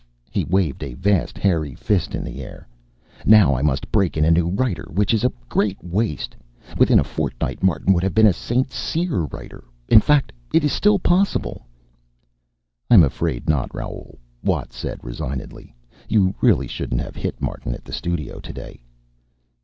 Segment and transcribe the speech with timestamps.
[0.31, 2.67] He waved a vast, hairy fist in the air.
[3.23, 6.35] "Now I must break in a new writer, which is a great waste.
[6.75, 8.71] Within a fortnight Martin would have been a St.
[8.71, 9.63] Cyr writer.
[9.89, 11.67] In fact, it is still possible."
[12.89, 15.75] "I'm afraid not, Raoul," Watt said resignedly.
[16.09, 18.81] "You really shouldn't have hit Martin at the studio today."